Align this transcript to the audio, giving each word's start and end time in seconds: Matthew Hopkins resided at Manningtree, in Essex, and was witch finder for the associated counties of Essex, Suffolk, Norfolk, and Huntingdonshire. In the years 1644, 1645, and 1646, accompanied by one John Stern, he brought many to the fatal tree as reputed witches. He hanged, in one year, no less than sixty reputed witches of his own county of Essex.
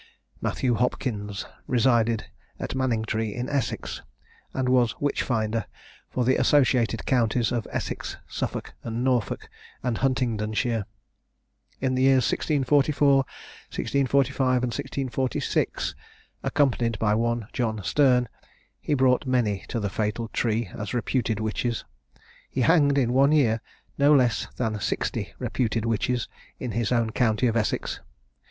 Matthew 0.41 0.73
Hopkins 0.73 1.45
resided 1.67 2.25
at 2.59 2.73
Manningtree, 2.73 3.35
in 3.35 3.47
Essex, 3.47 4.01
and 4.51 4.67
was 4.67 4.99
witch 4.99 5.21
finder 5.21 5.67
for 6.09 6.25
the 6.25 6.37
associated 6.37 7.05
counties 7.05 7.51
of 7.51 7.67
Essex, 7.69 8.17
Suffolk, 8.27 8.73
Norfolk, 8.83 9.47
and 9.83 9.99
Huntingdonshire. 9.99 10.87
In 11.81 11.93
the 11.93 12.01
years 12.01 12.23
1644, 12.25 13.17
1645, 13.69 14.45
and 14.63 14.73
1646, 14.73 15.93
accompanied 16.41 16.97
by 16.97 17.13
one 17.13 17.47
John 17.53 17.83
Stern, 17.83 18.27
he 18.79 18.95
brought 18.95 19.27
many 19.27 19.65
to 19.67 19.79
the 19.79 19.91
fatal 19.91 20.29
tree 20.29 20.65
as 20.73 20.95
reputed 20.95 21.39
witches. 21.39 21.85
He 22.49 22.61
hanged, 22.61 22.97
in 22.97 23.13
one 23.13 23.31
year, 23.31 23.61
no 23.99 24.15
less 24.15 24.47
than 24.55 24.79
sixty 24.79 25.35
reputed 25.37 25.85
witches 25.85 26.27
of 26.59 26.71
his 26.71 26.91
own 26.91 27.11
county 27.11 27.45
of 27.45 27.55
Essex. 27.55 27.99